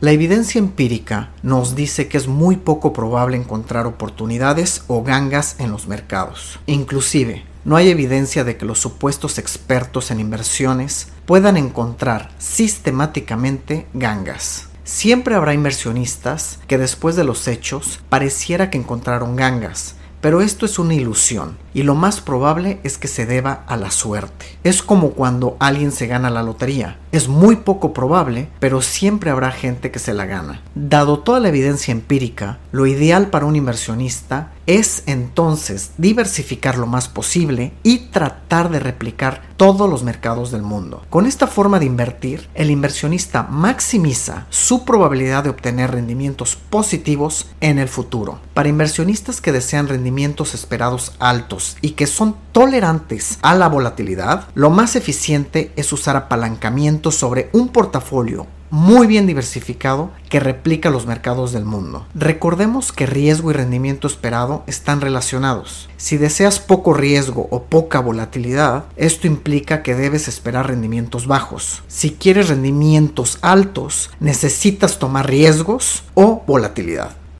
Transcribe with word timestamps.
La 0.00 0.12
evidencia 0.12 0.60
empírica 0.60 1.30
nos 1.42 1.74
dice 1.74 2.06
que 2.06 2.18
es 2.18 2.28
muy 2.28 2.56
poco 2.56 2.92
probable 2.92 3.36
encontrar 3.36 3.84
oportunidades 3.84 4.84
o 4.86 5.02
gangas 5.02 5.56
en 5.58 5.72
los 5.72 5.88
mercados. 5.88 6.60
Inclusive, 6.66 7.42
no 7.64 7.74
hay 7.74 7.88
evidencia 7.88 8.44
de 8.44 8.56
que 8.56 8.64
los 8.64 8.78
supuestos 8.78 9.38
expertos 9.38 10.12
en 10.12 10.20
inversiones 10.20 11.08
puedan 11.26 11.56
encontrar 11.56 12.30
sistemáticamente 12.38 13.88
gangas. 13.92 14.68
Siempre 14.84 15.34
habrá 15.34 15.52
inversionistas 15.52 16.60
que 16.68 16.78
después 16.78 17.16
de 17.16 17.24
los 17.24 17.48
hechos 17.48 17.98
pareciera 18.08 18.70
que 18.70 18.78
encontraron 18.78 19.34
gangas, 19.34 19.96
pero 20.20 20.42
esto 20.42 20.64
es 20.64 20.78
una 20.78 20.94
ilusión 20.94 21.58
y 21.78 21.84
lo 21.84 21.94
más 21.94 22.20
probable 22.20 22.80
es 22.82 22.98
que 22.98 23.06
se 23.06 23.24
deba 23.24 23.62
a 23.68 23.76
la 23.76 23.92
suerte. 23.92 24.46
Es 24.64 24.82
como 24.82 25.10
cuando 25.10 25.56
alguien 25.60 25.92
se 25.92 26.08
gana 26.08 26.28
la 26.28 26.42
lotería. 26.42 26.98
Es 27.12 27.28
muy 27.28 27.54
poco 27.54 27.92
probable, 27.92 28.48
pero 28.58 28.82
siempre 28.82 29.30
habrá 29.30 29.52
gente 29.52 29.92
que 29.92 30.00
se 30.00 30.12
la 30.12 30.26
gana. 30.26 30.60
Dado 30.74 31.20
toda 31.20 31.38
la 31.38 31.50
evidencia 31.50 31.92
empírica, 31.92 32.58
lo 32.72 32.88
ideal 32.88 33.30
para 33.30 33.46
un 33.46 33.54
inversionista 33.54 34.50
es 34.66 35.04
entonces 35.06 35.92
diversificar 35.96 36.76
lo 36.76 36.86
más 36.86 37.08
posible 37.08 37.72
y 37.84 38.10
tratar 38.10 38.70
de 38.70 38.80
replicar 38.80 39.42
todos 39.56 39.88
los 39.88 40.02
mercados 40.02 40.50
del 40.50 40.62
mundo. 40.62 41.02
Con 41.08 41.26
esta 41.26 41.46
forma 41.46 41.78
de 41.78 41.86
invertir, 41.86 42.48
el 42.54 42.70
inversionista 42.70 43.44
maximiza 43.44 44.46
su 44.50 44.84
probabilidad 44.84 45.44
de 45.44 45.50
obtener 45.50 45.92
rendimientos 45.92 46.56
positivos 46.56 47.46
en 47.60 47.78
el 47.78 47.88
futuro. 47.88 48.40
Para 48.52 48.68
inversionistas 48.68 49.40
que 49.40 49.52
desean 49.52 49.88
rendimientos 49.88 50.54
esperados 50.54 51.12
altos 51.18 51.67
y 51.80 51.90
que 51.90 52.06
son 52.06 52.36
tolerantes 52.52 53.38
a 53.42 53.54
la 53.54 53.68
volatilidad, 53.68 54.48
lo 54.54 54.70
más 54.70 54.96
eficiente 54.96 55.72
es 55.76 55.92
usar 55.92 56.16
apalancamiento 56.16 57.10
sobre 57.10 57.50
un 57.52 57.68
portafolio 57.68 58.46
muy 58.70 59.06
bien 59.06 59.26
diversificado 59.26 60.10
que 60.28 60.40
replica 60.40 60.90
los 60.90 61.06
mercados 61.06 61.52
del 61.52 61.64
mundo. 61.64 62.06
Recordemos 62.14 62.92
que 62.92 63.06
riesgo 63.06 63.50
y 63.50 63.54
rendimiento 63.54 64.06
esperado 64.06 64.62
están 64.66 65.00
relacionados. 65.00 65.88
Si 65.96 66.16
deseas 66.16 66.58
poco 66.60 66.94
riesgo 66.94 67.48
o 67.50 67.64
poca 67.64 68.00
volatilidad, 68.00 68.84
esto 68.96 69.26
implica 69.26 69.82
que 69.82 69.94
debes 69.94 70.28
esperar 70.28 70.66
rendimientos 70.66 71.26
bajos. 71.26 71.82
Si 71.88 72.10
quieres 72.10 72.48
rendimientos 72.48 73.38
altos, 73.40 74.10
necesitas 74.20 74.98
tomar 74.98 75.28
riesgos 75.28 76.02
o 76.14 76.42
volatilidad. 76.46 77.16